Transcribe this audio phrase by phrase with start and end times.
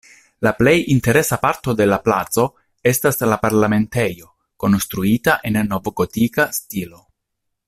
[0.45, 2.47] La plej interesa parto de la placo
[2.93, 4.33] estas la Parlamentejo
[4.65, 7.05] konstruita en novgotika stilo.